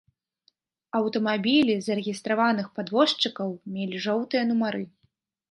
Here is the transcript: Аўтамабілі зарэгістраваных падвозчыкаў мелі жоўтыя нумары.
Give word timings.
Аўтамабілі 0.99 1.75
зарэгістраваных 1.87 2.67
падвозчыкаў 2.79 3.53
мелі 3.77 4.03
жоўтыя 4.09 4.43
нумары. 4.55 4.83